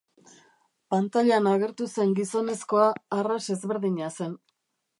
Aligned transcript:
Pantailan 0.93 1.49
agertu 1.51 1.87
zen 1.97 2.15
gizonezkoa 2.21 2.89
arras 3.19 3.41
ezberdina 3.57 4.13
zen. 4.19 4.37